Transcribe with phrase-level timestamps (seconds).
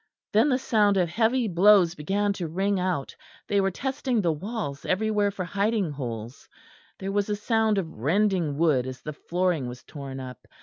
[0.33, 3.15] Then the sound of heavy blows began to ring out;
[3.47, 6.49] they were testing the walls everywhere for hiding holes;
[6.97, 10.47] there was a sound of rending wood as the flooring was torn up.